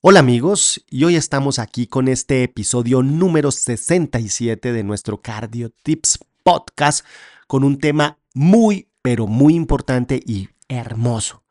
[0.00, 6.20] Hola amigos, y hoy estamos aquí con este episodio número 67 de nuestro Cardio Tips
[6.44, 7.04] Podcast
[7.48, 11.42] con un tema muy, pero muy importante y hermoso,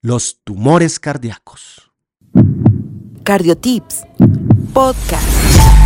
[0.00, 1.92] los tumores cardíacos.
[3.24, 4.06] Cardio Tips
[4.72, 5.81] Podcast.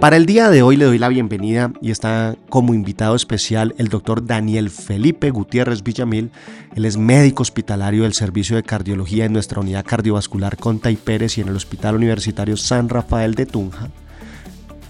[0.00, 3.88] Para el día de hoy le doy la bienvenida y está como invitado especial el
[3.88, 6.30] doctor Daniel Felipe Gutiérrez Villamil.
[6.74, 11.38] Él es médico hospitalario del Servicio de Cardiología en nuestra unidad cardiovascular Conta y Pérez
[11.38, 13.88] y en el Hospital Universitario San Rafael de Tunja.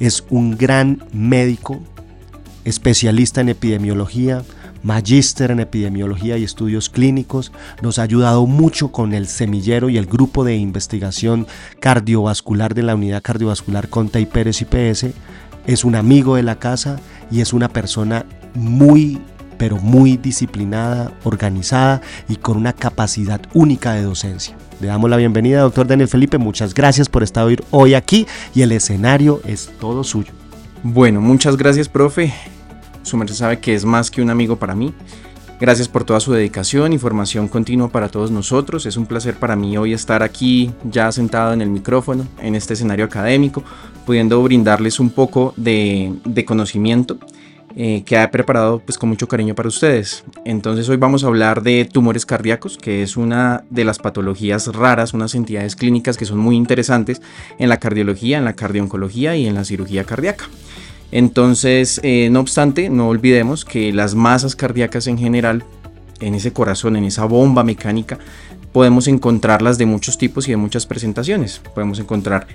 [0.01, 1.81] Es un gran médico,
[2.65, 4.43] especialista en epidemiología,
[4.84, 7.51] magíster en epidemiología y estudios clínicos,
[7.83, 11.48] nos ha ayudado mucho con el semillero y el grupo de investigación
[11.80, 15.06] cardiovascular de la unidad cardiovascular Conta y Pérez IPS.
[15.66, 19.20] Es un amigo de la casa y es una persona muy
[19.59, 24.56] pero muy disciplinada, organizada y con una capacidad única de docencia.
[24.81, 26.39] Le damos la bienvenida, doctor Daniel Felipe.
[26.39, 30.33] Muchas gracias por estar hoy aquí y el escenario es todo suyo.
[30.83, 32.34] Bueno, muchas gracias, profe.
[33.05, 34.92] Su merced sabe que es más que un amigo para mí.
[35.60, 38.86] Gracias por toda su dedicación y formación continua para todos nosotros.
[38.86, 42.75] Es un placer para mí hoy estar aquí ya sentado en el micrófono, en este
[42.75, 43.62] escenario académico,
[44.05, 46.12] pudiendo brindarles un poco de,
[46.47, 47.19] conocimiento
[47.77, 50.25] eh, que ha preparado pues, con mucho cariño para ustedes.
[50.44, 55.14] Entonces hoy vamos a hablar de tumores cardíacos, que es una de las patologías raras,
[55.14, 57.22] unas entidades clínicas que son muy interesantes
[57.58, 60.47] en la cardiología, en la cardioncología y en la cirugía cardíaca.
[61.12, 65.64] Entonces, eh, no obstante, no olvidemos que las masas cardíacas en general,
[66.20, 68.19] en ese corazón, en esa bomba mecánica,
[68.72, 71.60] podemos encontrarlas de muchos tipos y de muchas presentaciones.
[71.75, 72.47] Podemos encontrar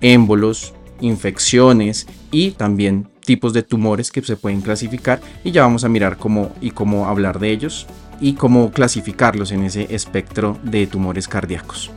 [0.00, 5.88] émbolos, infecciones y también tipos de tumores que se pueden clasificar y ya vamos a
[5.88, 7.86] mirar cómo y cómo hablar de ellos
[8.20, 11.90] y cómo clasificarlos en ese espectro de tumores cardíacos.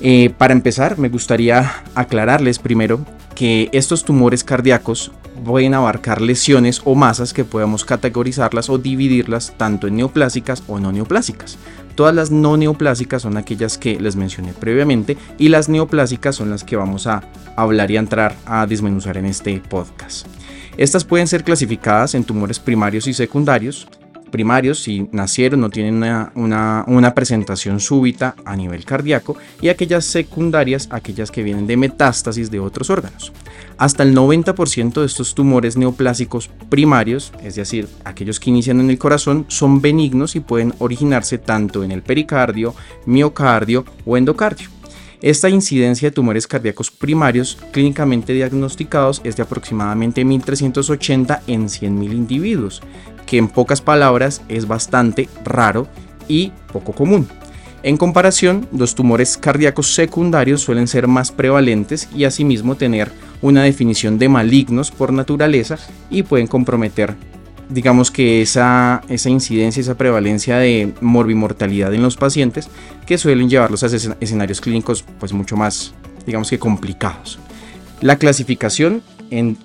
[0.00, 5.12] Eh, para empezar, me gustaría aclararles primero que estos tumores cardíacos
[5.44, 10.92] pueden abarcar lesiones o masas que podemos categorizarlas o dividirlas tanto en neoplásicas o no
[10.92, 11.58] neoplásicas.
[11.94, 16.64] Todas las no neoplásicas son aquellas que les mencioné previamente y las neoplásicas son las
[16.64, 17.22] que vamos a
[17.56, 20.26] hablar y a entrar a desmenuzar en este podcast.
[20.76, 23.88] Estas pueden ser clasificadas en tumores primarios y secundarios,
[24.30, 26.02] primarios, si nacieron, no tienen
[26.34, 32.60] una, presentación súbita a nivel cardíaco, y aquellas secundarias, aquellas que vienen de metástasis de
[32.60, 33.32] otros órganos.
[33.76, 38.98] Hasta el 90% de estos tumores neoplásicos primarios, es decir, aquellos que inician en el
[38.98, 42.74] corazón, son benignos y pueden originarse tanto en el pericardio,
[43.06, 44.77] miocardio o endocardio.
[45.20, 52.82] Esta incidencia de tumores cardíacos primarios clínicamente diagnosticados es de aproximadamente 1380 en 100.000 individuos,
[53.26, 55.88] que en pocas palabras es bastante raro
[56.28, 57.26] y poco común.
[57.82, 63.10] En comparación, los tumores cardíacos secundarios suelen ser más prevalentes y asimismo tener
[63.42, 65.78] una definición de malignos por naturaleza
[66.10, 67.16] y pueden comprometer,
[67.68, 72.68] digamos que esa, esa incidencia, esa prevalencia de morbimortalidad en los pacientes
[73.06, 73.86] que suelen llevarlos a
[74.20, 75.92] escenarios clínicos pues mucho más,
[76.26, 77.38] digamos que complicados.
[78.00, 79.02] La clasificación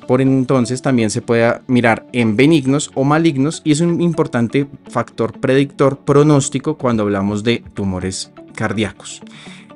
[0.08, 5.40] por entonces también se puede mirar en benignos o malignos y es un importante factor
[5.40, 9.22] predictor pronóstico cuando hablamos de tumores cardíacos.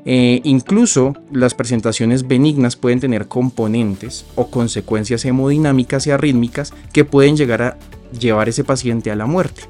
[0.10, 7.36] Eh, incluso las presentaciones benignas pueden tener componentes o consecuencias hemodinámicas y arrítmicas que pueden
[7.36, 7.78] llegar a
[8.12, 9.64] llevar ese paciente a la muerte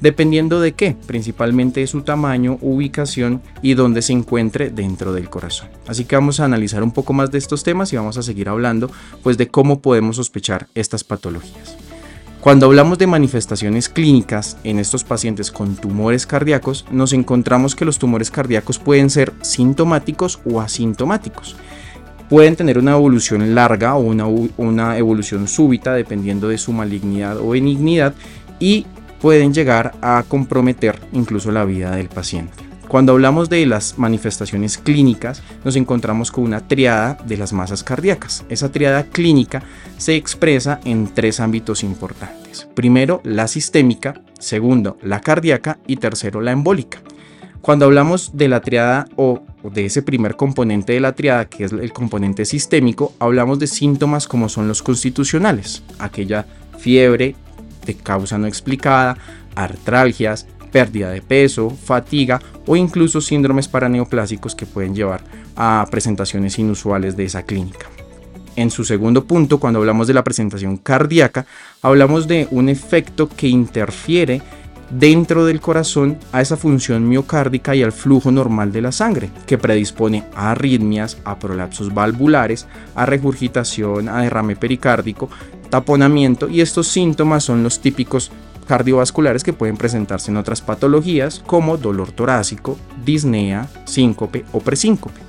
[0.00, 5.68] dependiendo de qué, principalmente de su tamaño, ubicación y dónde se encuentre dentro del corazón.
[5.86, 8.48] Así que vamos a analizar un poco más de estos temas y vamos a seguir
[8.48, 8.90] hablando
[9.22, 11.76] pues de cómo podemos sospechar estas patologías.
[12.40, 17.98] Cuando hablamos de manifestaciones clínicas en estos pacientes con tumores cardíacos, nos encontramos que los
[17.98, 21.54] tumores cardíacos pueden ser sintomáticos o asintomáticos.
[22.30, 24.24] Pueden tener una evolución larga o una,
[24.56, 28.14] una evolución súbita dependiendo de su malignidad o benignidad
[28.60, 28.86] y
[29.20, 32.70] pueden llegar a comprometer incluso la vida del paciente.
[32.86, 38.44] Cuando hablamos de las manifestaciones clínicas, nos encontramos con una triada de las masas cardíacas.
[38.48, 39.64] Esa triada clínica
[39.96, 42.68] se expresa en tres ámbitos importantes.
[42.74, 47.00] Primero, la sistémica, segundo, la cardíaca y tercero, la embólica.
[47.60, 51.72] Cuando hablamos de la triada o de ese primer componente de la triada, que es
[51.72, 56.46] el componente sistémico, hablamos de síntomas como son los constitucionales, aquella
[56.78, 57.34] fiebre,
[57.84, 59.16] de causa no explicada,
[59.54, 65.22] artralgias, pérdida de peso, fatiga o incluso síndromes paraneoplásicos que pueden llevar
[65.56, 67.86] a presentaciones inusuales de esa clínica.
[68.56, 71.46] En su segundo punto, cuando hablamos de la presentación cardíaca,
[71.82, 74.42] hablamos de un efecto que interfiere
[74.90, 79.58] dentro del corazón a esa función miocárdica y al flujo normal de la sangre, que
[79.58, 85.28] predispone a arritmias, a prolapsos valvulares, a regurgitación, a derrame pericárdico,
[85.70, 88.30] taponamiento y estos síntomas son los típicos
[88.66, 95.20] cardiovasculares que pueden presentarse en otras patologías como dolor torácico, disnea, síncope o presíncope.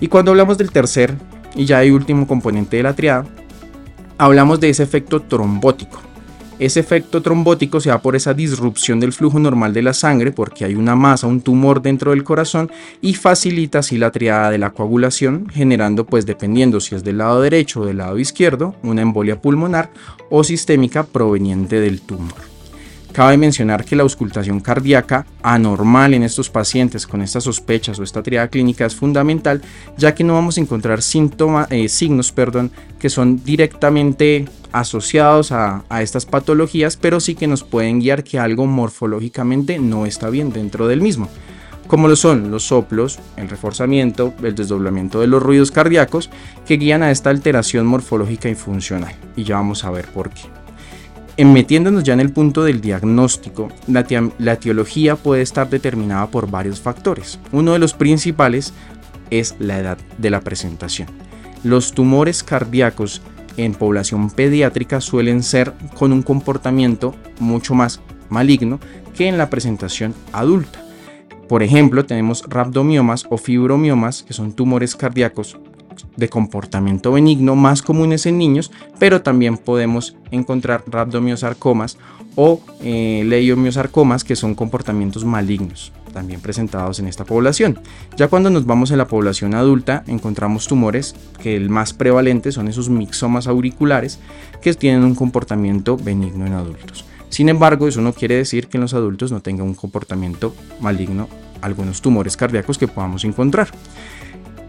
[0.00, 1.14] Y cuando hablamos del tercer
[1.54, 3.24] y ya hay último componente de la triada,
[4.18, 6.05] hablamos de ese efecto trombótico.
[6.58, 10.64] Ese efecto trombótico se da por esa disrupción del flujo normal de la sangre porque
[10.64, 12.70] hay una masa, un tumor dentro del corazón
[13.02, 17.42] y facilita así la triada de la coagulación, generando pues dependiendo si es del lado
[17.42, 19.90] derecho o del lado izquierdo, una embolia pulmonar
[20.30, 22.55] o sistémica proveniente del tumor.
[23.16, 28.22] Cabe mencionar que la auscultación cardíaca anormal en estos pacientes con estas sospechas o esta
[28.22, 29.62] triada clínica es fundamental,
[29.96, 35.84] ya que no vamos a encontrar síntomas, eh, signos perdón, que son directamente asociados a,
[35.88, 40.52] a, estas patologías, pero sí que nos pueden guiar que algo morfológicamente no está bien
[40.52, 41.30] dentro del mismo,
[41.86, 46.28] como lo son los soplos, el reforzamiento, el desdoblamiento de los ruidos cardíacos,
[46.66, 49.14] que guían a esta alteración morfológica y funcional.
[49.36, 50.65] Y ya vamos a ver por qué.
[51.38, 54.06] En metiéndonos ya en el punto del diagnóstico, la,
[54.38, 57.38] la etiología puede estar determinada por varios factores.
[57.52, 58.72] Uno de los principales
[59.30, 61.08] es la edad de la presentación.
[61.62, 63.20] Los tumores cardíacos
[63.58, 68.00] en población pediátrica suelen ser con un comportamiento mucho más
[68.30, 68.80] maligno
[69.14, 70.82] que en la presentación adulta.
[71.48, 75.58] Por ejemplo, tenemos rhabdomiomas o fibromiomas, que son tumores cardíacos
[76.16, 81.98] de comportamiento benigno más comunes en niños, pero también podemos encontrar rhabdomiosarcomas
[82.34, 87.78] o eh, leiomiosarcomas que son comportamientos malignos también presentados en esta población.
[88.16, 92.68] Ya cuando nos vamos a la población adulta encontramos tumores que el más prevalente son
[92.68, 94.18] esos mixomas auriculares
[94.62, 97.04] que tienen un comportamiento benigno en adultos.
[97.28, 101.28] Sin embargo, eso no quiere decir que en los adultos no tenga un comportamiento maligno
[101.60, 103.68] algunos tumores cardíacos que podamos encontrar.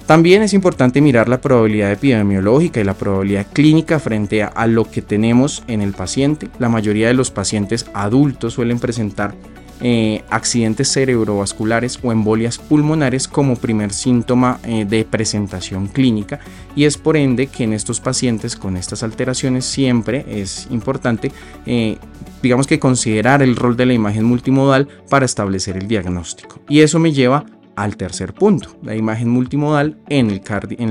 [0.08, 5.02] También es importante mirar la probabilidad epidemiológica y la probabilidad clínica frente a, lo que
[5.02, 6.48] tenemos en el paciente.
[6.60, 9.36] La mayoría de los pacientes adultos suelen presentar
[9.82, 16.40] eh, accidentes cerebrovasculares o embolias pulmonares como primer síntoma eh, de presentación clínica
[16.74, 21.32] y es por ende que en estos pacientes con estas alteraciones siempre es importante
[21.68, 22.00] eh,
[22.42, 26.98] digamos que considerar el rol de la imagen multimodal para establecer el diagnóstico y eso
[26.98, 27.46] me lleva
[27.78, 30.42] al tercer punto, la imagen multimodal en,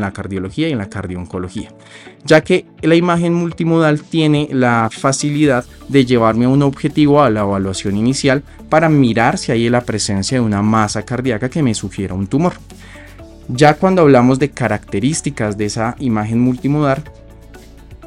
[0.00, 1.70] la cardiología y en la cardioncología,
[2.24, 7.40] ya que la imagen multimodal tiene la facilidad de llevarme a un objetivo a la
[7.40, 12.14] evaluación inicial para mirar si hay la presencia de una masa cardíaca que me sugiera
[12.14, 12.52] un tumor.
[13.48, 17.02] Ya cuando hablamos de características de esa imagen multimodal,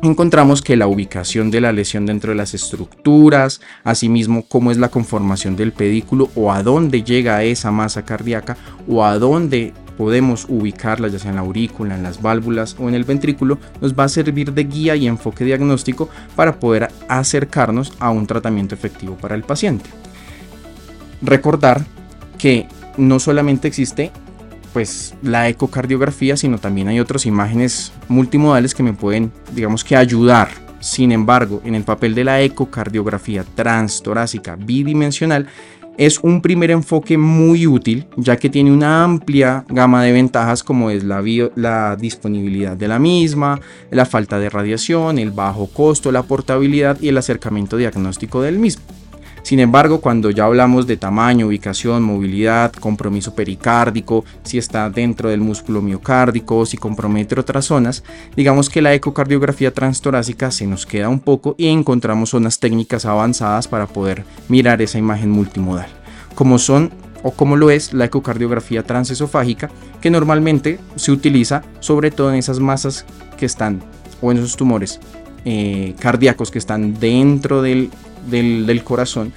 [0.02, 4.90] encontramos que la ubicación de la lesión dentro de las estructuras, asimismo cómo es la
[4.90, 8.58] conformación del pedículo o a dónde llega esa masa cardíaca
[8.88, 12.96] o a dónde podemos ubicarla, ya sea en la aurícula, en las válvulas o en
[12.96, 18.10] el ventrículo, nos va a servir de guía y enfoque diagnóstico para poder acercarnos a
[18.10, 19.90] un tratamiento efectivo para el paciente.
[21.22, 21.86] Recordar
[22.38, 24.12] que no solamente existe
[24.74, 30.50] pues la ecocardiografía, sino también hay otras imágenes multimodales que me pueden, digamos que ayudar.
[30.80, 35.48] Sin embargo, en el papel de la ecocardiografía transtorácica bidimensional
[35.98, 40.90] es un primer enfoque muy útil ya que tiene una amplia gama de ventajas como
[40.90, 41.22] es la,
[41.56, 43.60] la disponibilidad de la misma,
[43.92, 48.84] la falta de radiación, el bajo costo, la portabilidad y el acercamiento diagnóstico del mismo.
[49.44, 55.42] Sin embargo, cuando ya hablamos de tamaño, ubicación, movilidad, compromiso pericárdico, si está dentro del
[55.42, 58.04] músculo miocárdico, si compromete otras zonas,
[58.36, 63.68] digamos que la ecocardiografía transtorácica se nos queda un poco y encontramos zonas técnicas avanzadas
[63.68, 65.88] para poder mirar esa imagen multimodal,
[66.36, 66.92] como son
[67.24, 69.70] o como lo es la ecocardiografía transesofágica,
[70.02, 73.06] que normalmente se utiliza sobre todo en esas masas
[73.38, 73.82] que están
[74.22, 75.00] o en esos tumores
[75.46, 77.90] eh, cardíacos que están dentro del
[78.28, 79.32] del, corazón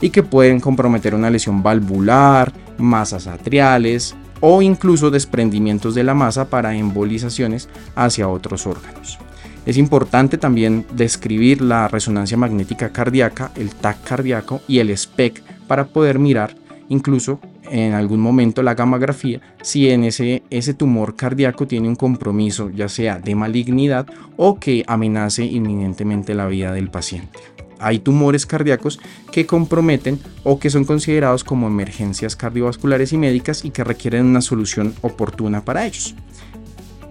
[0.00, 6.48] y que pueden comprometer una lesión valvular, masas atriales o incluso desprendimientos de la masa
[6.50, 9.18] para embolizaciones hacia otros órganos.
[9.66, 15.86] Es importante también describir la resonancia magnética cardíaca, el TAC cardíaco y el SPEC para
[15.86, 16.54] poder mirar
[16.88, 22.70] incluso en algún momento la gamografía si en ese, ese tumor cardíaco tiene un compromiso
[22.70, 27.40] ya sea de malignidad o que amenace inminentemente la vida del paciente
[27.78, 29.00] hay tumores cardíacos
[29.32, 34.40] que comprometen o que son considerados como emergencias cardiovasculares y médicas y que requieren una
[34.40, 36.14] solución oportuna para ellos.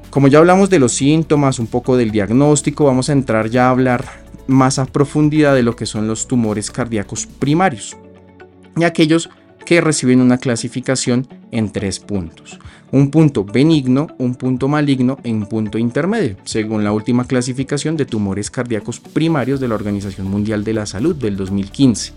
[0.10, 3.72] Como ya hablamos de los síntomas, un poco del diagnóstico, vamos a entrar ya a
[3.72, 4.06] hablar
[4.48, 7.98] más a profundidad de lo que son los tumores cardíacos primarios
[8.76, 9.30] y aquellos
[9.66, 12.60] que reciben una clasificación en tres puntos.
[12.92, 18.06] Un punto benigno, un punto maligno y un punto intermedio, según la última clasificación de
[18.06, 22.14] tumores cardíacos primarios de la Organización Mundial de la Salud del 2015.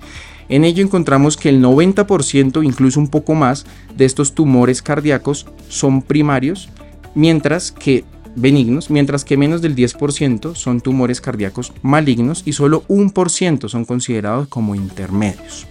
[0.48, 6.02] En ello encontramos que el 90%, incluso un poco más, de estos tumores cardíacos son
[6.02, 6.68] primarios,
[7.14, 8.04] mientras que
[8.36, 13.68] benignos, mientras que menos del 10% son tumores cardíacos malignos y solo un por ciento
[13.68, 15.66] son considerados como intermedios.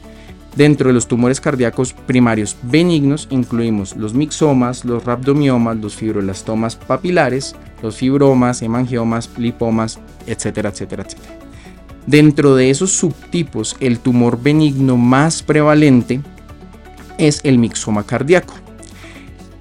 [0.55, 7.55] Dentro de los tumores cardíacos primarios benignos incluimos los mixomas, los rhabdomiomas, los fibrolastomas papilares,
[7.83, 11.39] los fibromas, hemangiomas, lipomas, etcétera, etcétera, etcétera.
[12.07, 16.21] Dentro de esos subtipos, el tumor benigno más prevalente
[17.17, 18.53] es el mixoma cardíaco.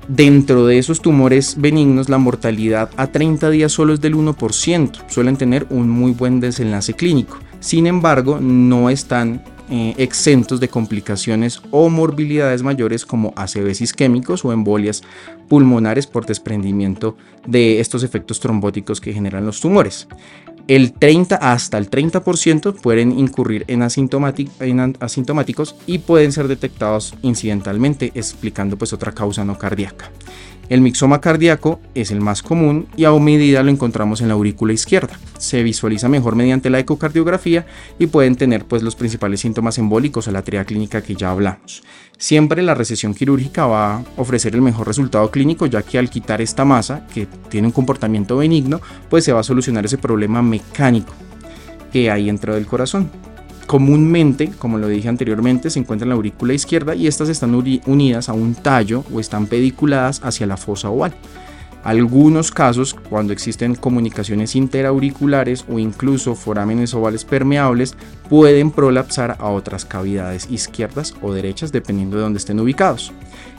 [0.06, 5.08] Dentro de esos tumores benignos, la mortalidad a 30 días solo es del 1%.
[5.08, 7.38] Suelen tener un muy buen desenlace clínico.
[7.60, 14.52] Sin embargo, no están eh, exentos de complicaciones o morbilidades mayores como ACVs isquémicos o
[14.52, 15.02] embolias
[15.48, 17.16] pulmonares por desprendimiento
[17.46, 20.06] de estos efectos trombóticos que generan los tumores.
[20.66, 28.12] El 30 hasta el 30% pueden incurrir en, en, asintomáticos y pueden ser detectados incidentalmente,
[28.14, 30.10] explicando pues otra causa no cardíaca.
[30.68, 34.72] El mixoma cardíaco es el más común y a medida lo encontramos en la aurícula
[34.72, 35.18] izquierda.
[35.38, 37.66] Se visualiza mejor mediante la ecocardiografía
[37.98, 41.82] y pueden tener pues los principales síntomas embólicos o la tría clínica que ya hablamos.
[42.16, 46.40] Siempre la recesión quirúrgica va a ofrecer el mejor resultado clínico ya que al quitar
[46.40, 48.80] esta masa que tiene un comportamiento benigno
[49.10, 51.12] pues se va a solucionar ese problema mecánico
[51.92, 53.33] que hay dentro del corazón.
[53.66, 58.28] Comúnmente, como lo dije anteriormente, se encuentra en la aurícula izquierda y estas están unidas
[58.28, 61.14] a un tallo o están pediculadas hacia la fosa oval.
[61.82, 67.94] Algunos casos, cuando existen comunicaciones interauriculares o incluso forámenes ovales permeables,
[68.30, 73.12] pueden prolapsar a otras cavidades izquierdas o derechas dependiendo de dónde estén ubicados.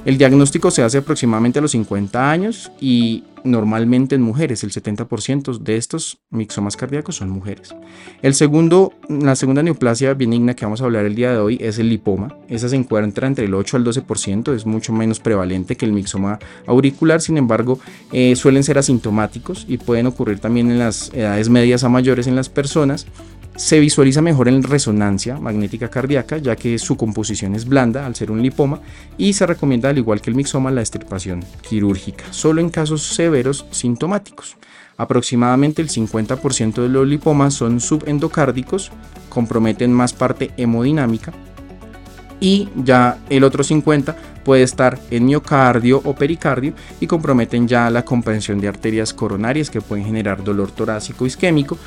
[0.05, 5.57] El diagnóstico se hace aproximadamente a los 50 años y normalmente en mujeres, el 70%
[5.57, 7.75] de estos mixomas cardíacos son mujeres.
[8.21, 11.79] El segundo, la segunda neoplasia benigna que vamos a hablar el día de hoy es
[11.79, 12.37] el lipoma.
[12.49, 16.37] Esa se encuentra entre el 8 al 12%, es mucho menos prevalente que el mixoma
[16.67, 17.79] auricular, sin embargo,
[18.11, 22.35] eh, suelen ser asintomáticos y pueden ocurrir también en las edades medias a mayores en
[22.35, 23.07] las personas
[23.55, 28.31] se visualiza mejor en resonancia magnética cardíaca, ya que su composición es blanda al ser
[28.31, 28.81] un lipoma,
[29.17, 33.65] y se recomienda, al igual que el mixoma, la extirpación quirúrgica, solo en casos severos
[33.71, 34.57] sintomáticos.
[34.97, 38.91] Aproximadamente el 50% de los lipomas son subendocárdicos,
[39.29, 41.33] comprometen más parte hemodinámica,
[42.39, 48.05] y ya el otro 50 puede estar en miocardio o pericardio y comprometen ya la
[48.05, 51.77] comprensión de arterias coronarias que pueden generar dolor torácico isquémico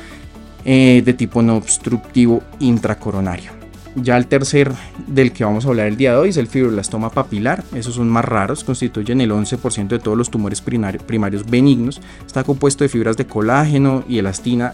[0.64, 3.58] eh, de tipo no obstructivo intracoronario.
[3.96, 4.72] Ya el tercer
[5.06, 7.64] del que vamos a hablar el día de hoy es el fibroblastoma papilar.
[7.74, 12.00] Esos son más raros, constituyen el 11% de todos los tumores primarios benignos.
[12.24, 14.72] Está compuesto de fibras de colágeno y elastina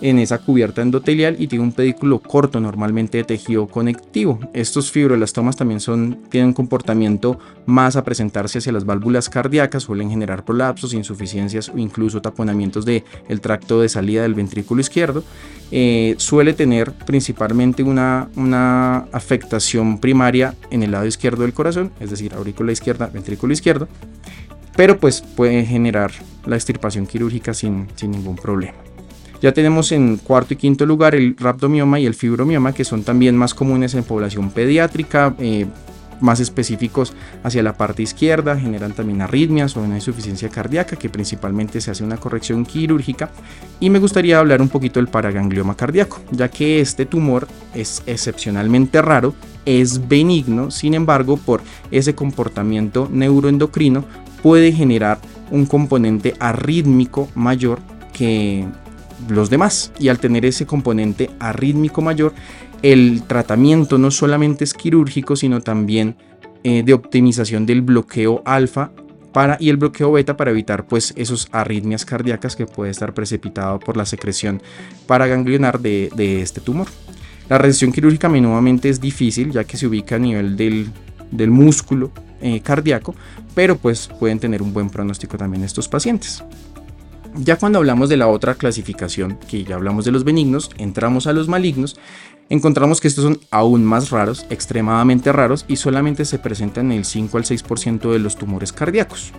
[0.00, 4.38] en esa cubierta endotelial y tiene un pedículo corto normalmente de tejido conectivo.
[4.52, 10.44] Estos fibrolastomas también son, tienen comportamiento más a presentarse hacia las válvulas cardíacas, suelen generar
[10.44, 15.22] prolapsos, insuficiencias o incluso taponamientos del el tracto de salida del ventrículo izquierdo.
[15.72, 22.10] Eh, suele tener principalmente una, una afectación primaria en el lado izquierdo del corazón, es
[22.10, 23.86] decir, aurícula izquierda, ventrículo izquierdo,
[24.76, 26.10] pero pues puede generar
[26.46, 28.89] la extirpación quirúrgica sin, sin ningún problema.
[29.40, 33.36] Ya tenemos en cuarto y quinto lugar el rhabdomioma y el fibromioma, que son también
[33.36, 35.66] más comunes en población pediátrica, eh,
[36.20, 41.80] más específicos hacia la parte izquierda, generan también arritmias o una insuficiencia cardíaca, que principalmente
[41.80, 43.30] se hace una corrección quirúrgica.
[43.80, 49.00] Y me gustaría hablar un poquito del paraganglioma cardíaco, ya que este tumor es excepcionalmente
[49.02, 54.04] raro, es benigno, sin embargo, por ese comportamiento neuroendocrino
[54.42, 55.18] puede generar
[55.50, 57.80] un componente arrítmico mayor
[58.12, 58.66] que
[59.28, 59.92] los demás.
[59.98, 62.32] Y al tener ese componente arrítmico mayor,
[62.82, 66.16] el tratamiento no solamente es quirúrgico, sino también
[66.64, 68.92] eh, de optimización del bloqueo alfa
[69.32, 73.78] para, y el bloqueo beta para evitar pues esos arritmias cardíacas que puede estar precipitado
[73.78, 74.62] por la secreción
[75.06, 76.88] paraganglionar de, de este tumor.
[77.48, 80.90] La recesión quirúrgica nuevamente es difícil ya que se ubica a nivel del,
[81.30, 83.14] del músculo eh, cardíaco,
[83.54, 86.42] pero pues pueden tener un buen pronóstico también estos pacientes.
[87.36, 91.32] Ya cuando hablamos de la otra clasificación, que ya hablamos de los benignos, entramos a
[91.32, 91.96] los malignos,
[92.48, 97.04] encontramos que estos son aún más raros, extremadamente raros, y solamente se presentan en el
[97.04, 99.32] 5 al 6% de los tumores cardíacos.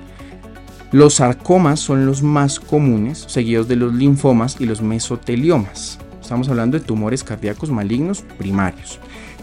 [0.91, 5.99] Los sarcomas son los más comunes, seguidos de los linfomas y los mesoteliomas.
[6.21, 8.99] Estamos hablando de tumores cardíacos malignos primarios.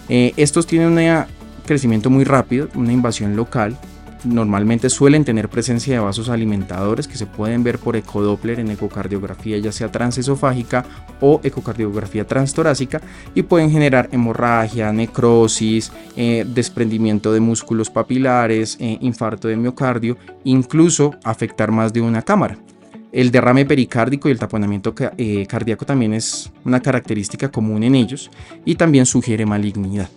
[0.08, 1.24] Eh, estos tienen un
[1.66, 3.76] crecimiento muy rápido, una invasión local,
[4.24, 9.58] normalmente suelen tener presencia de vasos alimentadores que se pueden ver por ecodoppler en ecocardiografía
[9.58, 10.84] ya sea transesofágica
[11.20, 13.00] o ecocardiografía transtorácica
[13.34, 21.14] y pueden generar hemorragia, necrosis, eh, desprendimiento de músculos papilares, eh, infarto de miocardio, incluso
[21.24, 22.58] afectar más de una cámara.
[23.10, 28.30] El derrame pericárdico y el taponamiento eh, cardíaco también es una característica común en ellos
[28.66, 30.10] y también sugiere malignidad.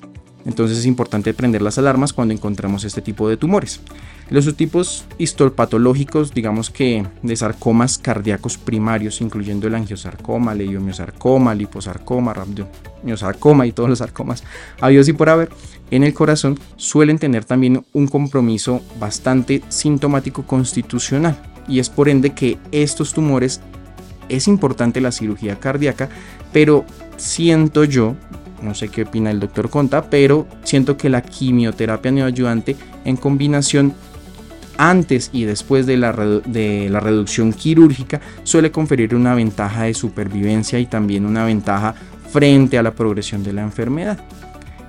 [0.45, 3.81] Entonces es importante prender las alarmas cuando encontramos este tipo de tumores.
[4.29, 13.67] Los subtipos histopatológicos, digamos que de sarcomas cardíacos primarios, incluyendo el angiosarcoma, leiomiosarcoma, liposarcoma, rhabdomiosarcoma
[13.67, 14.43] y todos los sarcomas
[14.79, 15.49] habidos y por haber,
[15.91, 21.37] en el corazón suelen tener también un compromiso bastante sintomático constitucional.
[21.67, 23.61] Y es por ende que estos tumores
[24.29, 26.09] es importante la cirugía cardíaca,
[26.53, 26.85] pero
[27.17, 28.15] siento yo,
[28.61, 32.75] no sé qué opina el doctor Conta, pero siento que la quimioterapia neoayudante
[33.05, 33.93] en combinación
[34.77, 40.79] antes y después de la, de la reducción quirúrgica suele conferir una ventaja de supervivencia
[40.79, 41.93] y también una ventaja
[42.31, 44.19] frente a la progresión de la enfermedad.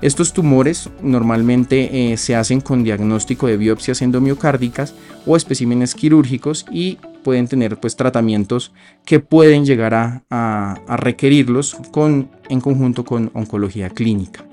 [0.01, 4.95] Estos tumores normalmente eh, se hacen con diagnóstico de biopsias endomiocárdicas
[5.27, 8.73] o especímenes quirúrgicos y pueden tener pues tratamientos
[9.05, 14.45] que pueden llegar a, requerirlos con, en conjunto con oncología clínica.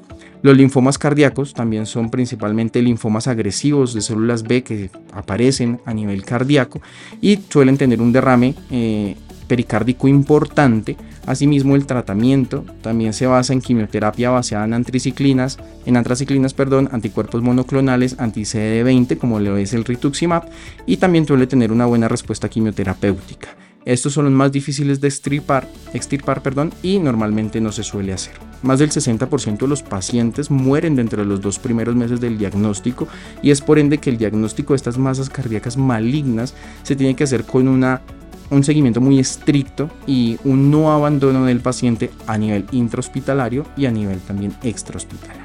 [0.42, 6.24] Los linfomas cardíacos también son principalmente linfomas agresivos de células B que aparecen a nivel
[6.24, 6.82] cardíaco
[7.20, 10.96] y suelen tener un derrame eh, pericárdico importante.
[11.30, 17.44] Asimismo, el tratamiento también se basa en quimioterapia basada en antraciclinas, en antraciclinas, perdón, anticuerpos
[17.44, 20.50] monoclonales anti-CD20 como lo es el rituximab
[20.88, 23.50] y también suele tener una buena respuesta quimioterapéutica.
[23.86, 28.34] Estos son los más difíciles de extirpar, extirpar perdón, y normalmente no se suele hacer.
[28.64, 33.08] Más del 60% de los pacientes mueren dentro de los dos primeros meses del diagnóstico
[33.44, 37.26] y es por ende que el diagnóstico de estas masas cardíacas malignas se tiene que
[37.26, 38.02] hacer con una
[38.50, 43.92] un seguimiento muy estricto y un no abandono del paciente a nivel intrahospitalario y a
[43.92, 45.40] nivel también extrahospitalario.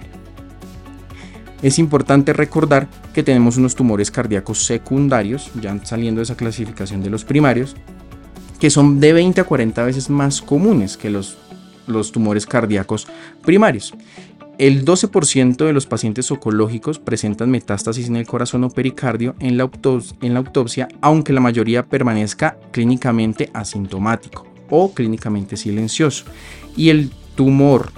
[1.63, 7.09] Es importante recordar que tenemos unos tumores cardíacos secundarios, ya saliendo de esa clasificación de
[7.09, 7.75] los primarios,
[8.61, 11.39] que son de 20 a 40 veces más comunes que los,
[11.87, 13.07] los tumores cardíacos
[13.43, 13.95] primarios.
[14.57, 19.65] El 12% de los pacientes oncológicos presentan metástasis en el corazón o pericardio en la,
[19.65, 26.27] autopsia, aunque la mayoría permanezca clínicamente asintomático o clínicamente silencioso.
[26.77, 27.91] Y el tumor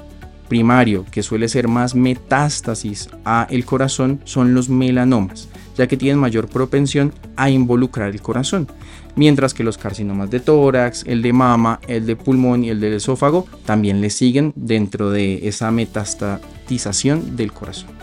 [0.49, 6.19] primario que suele ser más metástasis a el corazón son los melanomas, ya que tienen
[6.19, 8.69] mayor propensión a involucrar el corazón
[9.17, 12.95] mientras que los carcinomas de tórax, el de mama, el de pulmón y el del
[12.95, 17.97] esófago también le siguen dentro de esa metastatización del corazón.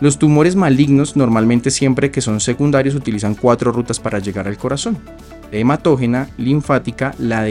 [0.00, 4.98] Los tumores malignos normalmente siempre que son secundarios utilizan cuatro rutas para llegar al corazón.
[5.52, 7.46] Hematógena, linfática, la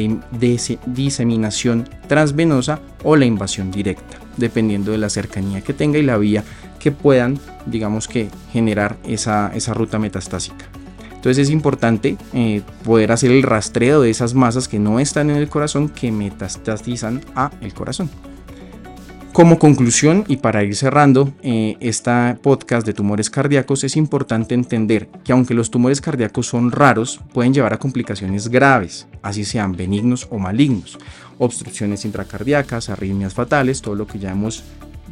[0.85, 6.43] diseminación transvenosa o la invasión directa, dependiendo de la cercanía que tenga y la vía
[6.79, 10.65] que puedan, digamos que, generar esa, esa ruta metastásica.
[11.13, 15.35] Entonces es importante eh, poder hacer el rastreo de esas masas que no están en
[15.35, 18.09] el corazón que metastatizan a el corazón.
[19.33, 25.07] Como conclusión y para ir cerrando eh, esta podcast de tumores cardíacos es importante entender
[25.23, 30.27] que aunque los tumores cardíacos son raros, pueden llevar a complicaciones graves, así sean benignos
[30.31, 30.99] o malignos,
[31.37, 34.63] obstrucciones intracardíacas, arritmias fatales, todo lo que ya hemos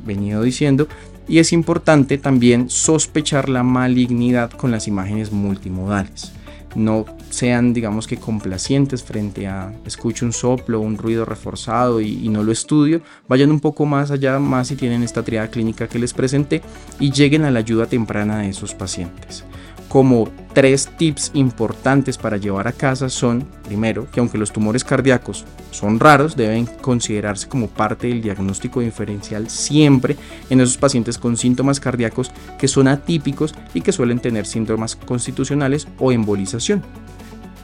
[0.05, 0.89] venido diciendo,
[1.29, 6.34] y es importante también sospechar la malignidad con las imágenes multimodales.
[6.75, 12.44] No sean, digamos que, complacientes frente a escucho un soplo, un ruido reforzado y, no
[12.44, 13.02] lo estudio.
[13.28, 16.62] Vayan un poco más allá, más si tienen esta triada clínica que les presenté
[17.00, 19.44] y lleguen a la ayuda temprana de esos pacientes
[19.89, 25.46] como tres tips importantes para llevar a casa son, primero, que aunque los tumores cardíacos
[25.72, 30.15] son raros, deben considerarse como parte del diagnóstico diferencial siempre
[30.50, 35.88] en esos pacientes con síntomas cardíacos que son atípicos y que suelen tener síntomas constitucionales
[35.98, 36.84] o embolización.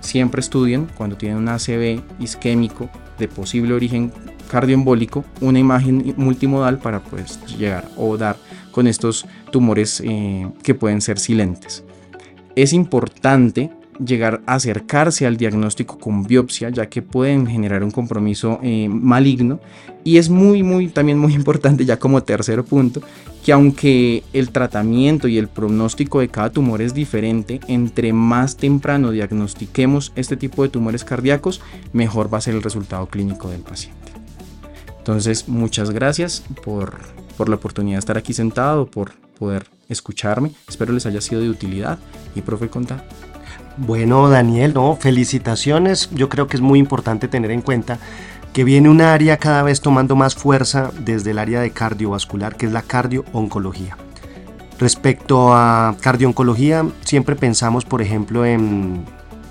[0.06, 4.14] Siempre estudien cuando tienen un ACV isquémico de posible origen
[4.52, 8.38] cardioembólico una imagen multimodal para pues, llegar o dar
[8.70, 11.84] con estos tumores eh, que pueden ser silentes.
[12.56, 13.72] Es importante
[14.04, 19.60] llegar a acercarse al diagnóstico con biopsia, ya que pueden generar un compromiso eh, maligno.
[20.04, 23.02] Y es muy, muy, también muy importante, ya como tercer punto,
[23.44, 29.12] que aunque el tratamiento y el pronóstico de cada tumor es diferente, entre más temprano
[29.12, 31.62] diagnostiquemos este tipo de tumores cardíacos,
[31.94, 34.14] mejor va a ser el resultado clínico del paciente.
[34.98, 36.98] Entonces, muchas gracias por,
[37.38, 40.52] por la oportunidad de estar aquí sentado, por poder escucharme.
[40.68, 42.00] Espero les haya sido de utilidad.
[42.36, 43.04] Y profe, conta.
[43.78, 46.10] Bueno, Daniel, no, felicitaciones.
[46.14, 48.00] Yo creo que es muy importante tener en cuenta
[48.54, 52.68] que viene un área cada vez tomando más fuerza desde el área de cardiovascular, que
[52.68, 53.98] es la cardiooncología.
[54.80, 59.04] Respecto a cardiooncología, siempre pensamos, por ejemplo, en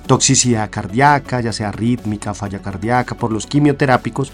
[0.06, 4.32] toxicidad cardíaca, ya sea rítmica, falla cardíaca, por los quimioterápicos,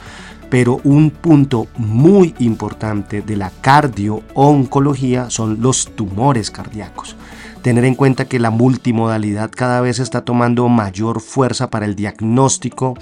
[0.50, 7.16] pero un punto muy importante de la cardiooncología son los tumores cardíacos
[7.62, 12.94] tener en cuenta que la multimodalidad cada vez está tomando mayor fuerza para el diagnóstico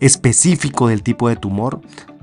[0.00, 1.80] específico del tipo de tumor,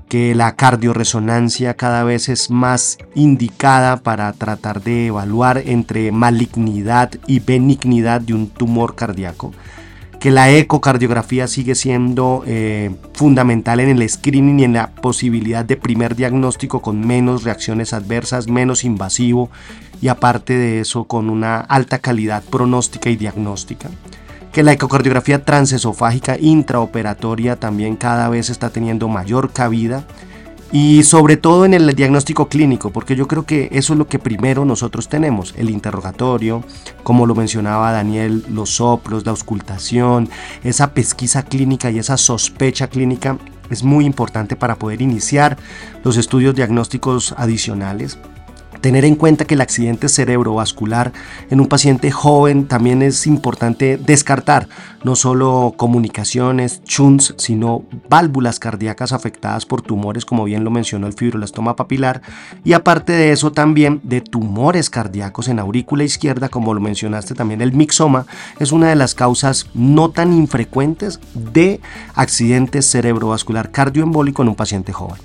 [0.08, 7.40] que la cardioresonancia cada vez es más indicada para tratar de evaluar entre malignidad y
[7.40, 9.52] benignidad de un tumor cardíaco
[10.24, 15.76] que la ecocardiografía sigue siendo eh, fundamental en el screening y en la posibilidad de
[15.76, 19.50] primer diagnóstico con menos reacciones adversas, menos invasivo
[20.02, 23.90] y aparte de eso con una alta calidad pronóstica y diagnóstica.
[24.54, 30.06] Que la ecocardiografía transesofágica intraoperatoria también cada vez está teniendo mayor cabida
[30.74, 34.18] y sobre todo en el diagnóstico clínico, porque yo creo que eso es lo que
[34.18, 36.64] primero nosotros tenemos, el interrogatorio,
[37.04, 40.30] como lo mencionaba Daniel, los soplos, la auscultación,
[40.64, 43.38] esa pesquisa clínica y esa sospecha clínica
[43.70, 45.58] es muy importante para poder iniciar
[46.04, 48.18] los estudios diagnósticos adicionales
[48.84, 51.14] Tener en cuenta que el accidente cerebrovascular
[51.50, 54.68] en un paciente joven también es importante descartar
[55.06, 61.14] no solo comunicaciones, chunts, sino válvulas cardíacas afectadas por tumores, como bien lo mencionó el
[61.14, 62.24] fibroblastoma papilar,
[62.66, 67.62] y aparte de eso también de tumores cardíacos en aurícula izquierda, como lo mencionaste también
[67.62, 68.26] el mixoma,
[68.60, 71.80] es una de las causas no tan infrecuentes de
[72.16, 75.22] accidente cerebrovascular cardioembólico en un paciente joven.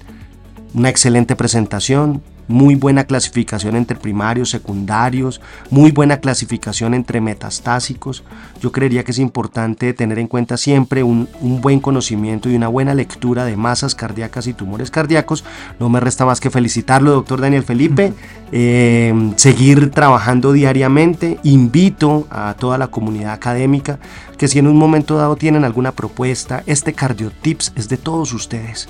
[0.74, 8.24] Una excelente presentación, muy buena clasificación entre primarios, secundarios, muy buena clasificación entre metastásicos.
[8.60, 12.94] Yo creería que es importante tener en cuenta siempre un, buen conocimiento y una buena
[12.94, 15.44] lectura de masas cardíacas y tumores cardíacos.
[15.78, 18.14] No me resta más que felicitarlo, doctor Daniel Felipe,
[18.50, 21.38] eh, seguir trabajando diariamente.
[21.42, 23.98] Invito a toda la comunidad académica
[24.38, 28.88] que si en un momento dado tienen alguna propuesta, este CardioTips es de todos ustedes.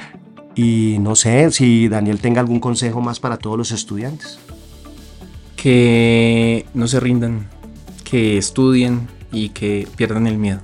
[0.55, 4.39] Y no sé si Daniel tenga algún consejo más para todos los estudiantes.
[5.55, 7.47] Que no se rindan,
[8.03, 10.62] que estudien y que pierdan el miedo.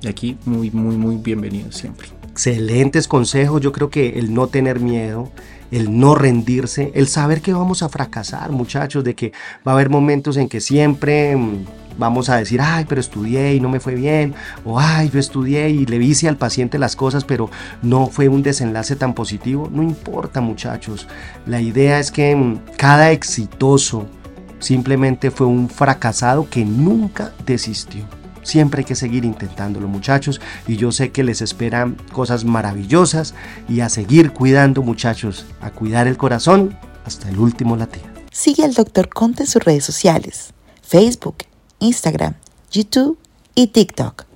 [0.00, 2.17] Y aquí muy, muy, muy bienvenidos siempre.
[2.38, 3.60] Excelentes consejos.
[3.60, 5.28] Yo creo que el no tener miedo,
[5.72, 9.32] el no rendirse, el saber que vamos a fracasar, muchachos, de que
[9.66, 11.64] va a haber momentos en que siempre mm,
[11.98, 15.70] vamos a decir, ay, pero estudié y no me fue bien, o ay, yo estudié
[15.70, 17.50] y le hice al paciente las cosas, pero
[17.82, 19.68] no fue un desenlace tan positivo.
[19.72, 21.08] No importa, muchachos.
[21.44, 24.06] La idea es que mm, cada exitoso
[24.60, 28.04] simplemente fue un fracasado que nunca desistió.
[28.48, 33.34] Siempre hay que seguir intentándolo muchachos y yo sé que les esperan cosas maravillosas
[33.68, 38.06] y a seguir cuidando muchachos, a cuidar el corazón hasta el último latido.
[38.32, 39.10] Sigue al Dr.
[39.10, 41.44] Conte en sus redes sociales, Facebook,
[41.78, 42.36] Instagram,
[42.70, 43.18] YouTube
[43.54, 44.27] y TikTok